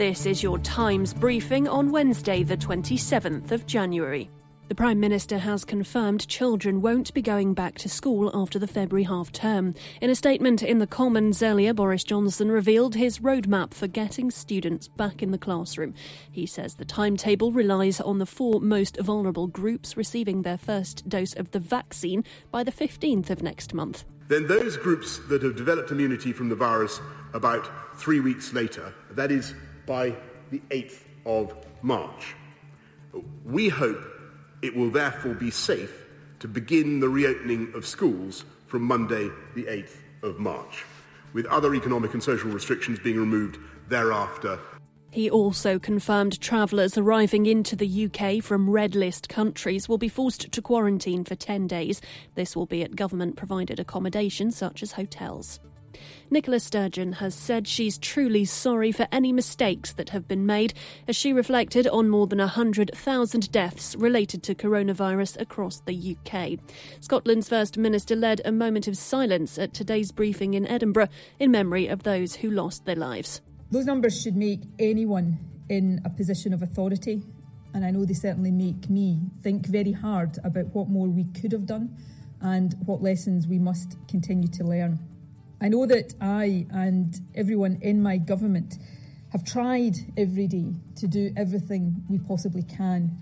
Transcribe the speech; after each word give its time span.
This 0.00 0.24
is 0.24 0.42
your 0.42 0.58
Times 0.60 1.12
briefing 1.12 1.68
on 1.68 1.92
Wednesday, 1.92 2.42
the 2.42 2.56
27th 2.56 3.50
of 3.50 3.66
January. 3.66 4.30
The 4.70 4.76
Prime 4.76 5.00
Minister 5.00 5.38
has 5.38 5.64
confirmed 5.64 6.28
children 6.28 6.80
won't 6.80 7.12
be 7.12 7.22
going 7.22 7.54
back 7.54 7.76
to 7.78 7.88
school 7.88 8.30
after 8.32 8.56
the 8.56 8.68
February 8.68 9.02
half 9.02 9.32
term. 9.32 9.74
In 10.00 10.10
a 10.10 10.14
statement 10.14 10.62
in 10.62 10.78
the 10.78 10.86
Commons 10.86 11.42
earlier, 11.42 11.74
Boris 11.74 12.04
Johnson 12.04 12.52
revealed 12.52 12.94
his 12.94 13.18
roadmap 13.18 13.74
for 13.74 13.88
getting 13.88 14.30
students 14.30 14.86
back 14.86 15.24
in 15.24 15.32
the 15.32 15.38
classroom. 15.38 15.92
He 16.30 16.46
says 16.46 16.76
the 16.76 16.84
timetable 16.84 17.50
relies 17.50 18.00
on 18.00 18.18
the 18.18 18.26
four 18.26 18.60
most 18.60 18.96
vulnerable 19.00 19.48
groups 19.48 19.96
receiving 19.96 20.42
their 20.42 20.56
first 20.56 21.08
dose 21.08 21.32
of 21.34 21.50
the 21.50 21.58
vaccine 21.58 22.22
by 22.52 22.62
the 22.62 22.70
15th 22.70 23.28
of 23.28 23.42
next 23.42 23.74
month. 23.74 24.04
Then 24.28 24.46
those 24.46 24.76
groups 24.76 25.18
that 25.30 25.42
have 25.42 25.56
developed 25.56 25.90
immunity 25.90 26.32
from 26.32 26.48
the 26.48 26.54
virus 26.54 27.00
about 27.34 27.98
three 27.98 28.20
weeks 28.20 28.52
later, 28.52 28.94
that 29.10 29.32
is, 29.32 29.52
by 29.84 30.14
the 30.52 30.60
8th 30.70 31.00
of 31.26 31.56
March. 31.82 32.36
We 33.44 33.68
hope 33.68 34.18
it 34.62 34.74
will 34.74 34.90
therefore 34.90 35.34
be 35.34 35.50
safe 35.50 36.04
to 36.40 36.48
begin 36.48 37.00
the 37.00 37.08
reopening 37.08 37.72
of 37.74 37.86
schools 37.86 38.44
from 38.66 38.82
Monday, 38.82 39.28
the 39.54 39.64
8th 39.64 39.96
of 40.22 40.38
March, 40.38 40.84
with 41.32 41.46
other 41.46 41.74
economic 41.74 42.14
and 42.14 42.22
social 42.22 42.50
restrictions 42.50 42.98
being 42.98 43.18
removed 43.18 43.58
thereafter. 43.88 44.58
He 45.12 45.28
also 45.28 45.78
confirmed 45.78 46.40
travellers 46.40 46.96
arriving 46.96 47.46
into 47.46 47.74
the 47.74 48.06
UK 48.06 48.42
from 48.42 48.70
red 48.70 48.94
list 48.94 49.28
countries 49.28 49.88
will 49.88 49.98
be 49.98 50.08
forced 50.08 50.52
to 50.52 50.62
quarantine 50.62 51.24
for 51.24 51.34
10 51.34 51.66
days. 51.66 52.00
This 52.36 52.54
will 52.54 52.66
be 52.66 52.82
at 52.84 52.94
government 52.94 53.36
provided 53.36 53.80
accommodation 53.80 54.52
such 54.52 54.84
as 54.84 54.92
hotels. 54.92 55.58
Nicola 56.30 56.60
Sturgeon 56.60 57.14
has 57.14 57.34
said 57.34 57.66
she's 57.66 57.98
truly 57.98 58.44
sorry 58.44 58.92
for 58.92 59.08
any 59.10 59.32
mistakes 59.32 59.92
that 59.94 60.10
have 60.10 60.28
been 60.28 60.46
made 60.46 60.74
as 61.08 61.16
she 61.16 61.32
reflected 61.32 61.86
on 61.88 62.08
more 62.08 62.26
than 62.26 62.38
100,000 62.38 63.52
deaths 63.52 63.96
related 63.96 64.42
to 64.44 64.54
coronavirus 64.54 65.40
across 65.40 65.80
the 65.80 66.16
UK. 66.16 66.58
Scotland's 67.00 67.48
First 67.48 67.76
Minister 67.78 68.14
led 68.14 68.40
a 68.44 68.52
moment 68.52 68.86
of 68.86 68.96
silence 68.96 69.58
at 69.58 69.74
today's 69.74 70.12
briefing 70.12 70.54
in 70.54 70.66
Edinburgh 70.66 71.08
in 71.38 71.50
memory 71.50 71.88
of 71.88 72.04
those 72.04 72.36
who 72.36 72.50
lost 72.50 72.84
their 72.84 72.96
lives. 72.96 73.40
Those 73.70 73.86
numbers 73.86 74.20
should 74.20 74.36
make 74.36 74.60
anyone 74.78 75.38
in 75.68 76.00
a 76.04 76.10
position 76.10 76.52
of 76.52 76.62
authority, 76.62 77.22
and 77.74 77.84
I 77.84 77.90
know 77.90 78.04
they 78.04 78.14
certainly 78.14 78.50
make 78.50 78.90
me 78.90 79.20
think 79.42 79.66
very 79.66 79.92
hard 79.92 80.38
about 80.44 80.74
what 80.74 80.88
more 80.88 81.08
we 81.08 81.24
could 81.40 81.52
have 81.52 81.66
done 81.66 81.96
and 82.40 82.74
what 82.86 83.02
lessons 83.02 83.46
we 83.46 83.58
must 83.58 83.96
continue 84.08 84.48
to 84.48 84.64
learn. 84.64 84.98
I 85.62 85.68
know 85.68 85.84
that 85.86 86.14
I 86.22 86.66
and 86.70 87.14
everyone 87.34 87.80
in 87.82 88.02
my 88.02 88.16
government 88.16 88.78
have 89.30 89.44
tried 89.44 89.94
every 90.16 90.46
day 90.46 90.72
to 90.96 91.06
do 91.06 91.32
everything 91.36 92.02
we 92.08 92.18
possibly 92.18 92.62
can, 92.62 93.18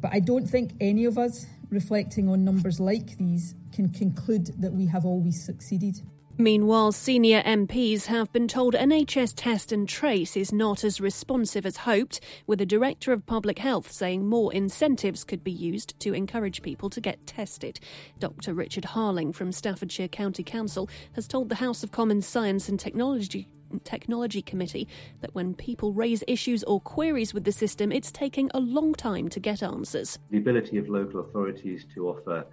but 0.00 0.12
I 0.14 0.20
don't 0.20 0.46
think 0.46 0.74
any 0.80 1.06
of 1.06 1.18
us, 1.18 1.46
reflecting 1.70 2.28
on 2.28 2.44
numbers 2.44 2.78
like 2.78 3.18
these, 3.18 3.56
can 3.72 3.88
conclude 3.88 4.46
that 4.60 4.72
we 4.72 4.86
have 4.86 5.04
always 5.04 5.44
succeeded. 5.44 6.00
Meanwhile, 6.38 6.92
senior 6.92 7.42
MPs 7.42 8.06
have 8.06 8.32
been 8.32 8.48
told 8.48 8.72
NHS 8.72 9.34
Test 9.36 9.70
and 9.70 9.86
Trace 9.86 10.34
is 10.34 10.50
not 10.50 10.82
as 10.82 10.98
responsive 10.98 11.66
as 11.66 11.76
hoped, 11.76 12.20
with 12.46 12.58
the 12.58 12.66
Director 12.66 13.12
of 13.12 13.26
Public 13.26 13.58
Health 13.58 13.92
saying 13.92 14.26
more 14.26 14.52
incentives 14.52 15.24
could 15.24 15.44
be 15.44 15.52
used 15.52 15.98
to 16.00 16.14
encourage 16.14 16.62
people 16.62 16.88
to 16.88 17.02
get 17.02 17.26
tested. 17.26 17.80
Dr. 18.18 18.54
Richard 18.54 18.84
Harling 18.84 19.34
from 19.34 19.52
Staffordshire 19.52 20.08
County 20.08 20.42
Council 20.42 20.88
has 21.12 21.28
told 21.28 21.50
the 21.50 21.56
House 21.56 21.82
of 21.82 21.92
Commons 21.92 22.26
Science 22.26 22.68
and 22.68 22.80
Technology 22.80 23.46
Technology 23.84 24.42
Committee 24.42 24.86
that 25.20 25.34
when 25.34 25.54
people 25.54 25.92
raise 25.92 26.22
issues 26.28 26.62
or 26.64 26.80
queries 26.80 27.32
with 27.32 27.44
the 27.44 27.52
system, 27.52 27.90
it's 27.90 28.12
taking 28.12 28.50
a 28.52 28.60
long 28.60 28.94
time 28.94 29.28
to 29.30 29.40
get 29.40 29.62
answers. 29.62 30.18
The 30.30 30.38
ability 30.38 30.76
of 30.76 30.88
local 30.88 31.20
authorities 31.20 31.86
to 31.94 32.08
offer 32.08 32.44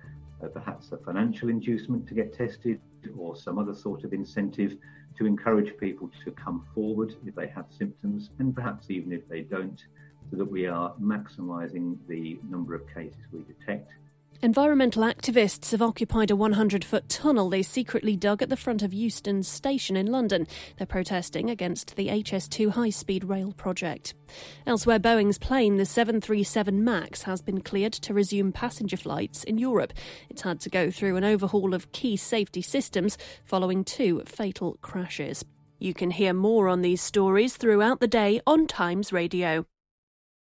uh, 0.43 0.47
perhaps 0.47 0.91
a 0.91 0.97
financial 0.97 1.49
inducement 1.49 2.07
to 2.07 2.13
get 2.13 2.33
tested 2.33 2.79
or 3.17 3.35
some 3.35 3.57
other 3.57 3.73
sort 3.73 4.03
of 4.03 4.13
incentive 4.13 4.77
to 5.17 5.25
encourage 5.25 5.75
people 5.77 6.09
to 6.23 6.31
come 6.31 6.65
forward 6.73 7.15
if 7.25 7.35
they 7.35 7.47
have 7.47 7.65
symptoms 7.69 8.29
and 8.39 8.55
perhaps 8.55 8.89
even 8.89 9.11
if 9.11 9.27
they 9.27 9.41
don't, 9.41 9.85
so 10.29 10.37
that 10.37 10.49
we 10.49 10.65
are 10.65 10.93
maximising 11.01 11.97
the 12.07 12.39
number 12.49 12.75
of 12.75 12.81
cases 12.93 13.19
we 13.31 13.43
detect 13.43 13.91
Environmental 14.41 15.03
activists 15.03 15.71
have 15.71 15.81
occupied 15.81 16.31
a 16.31 16.35
100 16.35 16.85
foot 16.85 17.09
tunnel 17.09 17.49
they 17.49 17.61
secretly 17.61 18.15
dug 18.15 18.41
at 18.41 18.47
the 18.47 18.55
front 18.55 18.81
of 18.81 18.93
Euston 18.93 19.43
Station 19.43 19.97
in 19.97 20.05
London. 20.05 20.47
They're 20.77 20.87
protesting 20.87 21.49
against 21.49 21.97
the 21.97 22.07
HS2 22.07 22.69
high 22.69 22.89
speed 22.89 23.25
rail 23.25 23.51
project. 23.51 24.13
Elsewhere, 24.65 24.97
Boeing's 24.97 25.37
plane, 25.37 25.75
the 25.75 25.85
737 25.85 26.81
MAX, 26.81 27.23
has 27.23 27.41
been 27.41 27.59
cleared 27.59 27.91
to 27.91 28.13
resume 28.13 28.53
passenger 28.53 28.95
flights 28.95 29.43
in 29.43 29.57
Europe. 29.57 29.91
It's 30.29 30.43
had 30.43 30.61
to 30.61 30.69
go 30.69 30.89
through 30.89 31.17
an 31.17 31.25
overhaul 31.25 31.73
of 31.73 31.91
key 31.91 32.15
safety 32.15 32.61
systems 32.61 33.17
following 33.43 33.83
two 33.83 34.23
fatal 34.25 34.77
crashes. 34.81 35.43
You 35.79 35.93
can 35.93 36.11
hear 36.11 36.31
more 36.31 36.69
on 36.69 36.81
these 36.81 37.01
stories 37.01 37.57
throughout 37.57 37.99
the 37.99 38.07
day 38.07 38.39
on 38.47 38.67
Times 38.67 39.11
Radio. 39.11 39.65